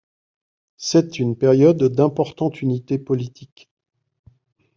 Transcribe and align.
C'est 0.77 1.19
une 1.19 1.35
période 1.35 1.83
d'importante 1.83 2.63
unité 2.63 2.97
politique. 2.97 3.69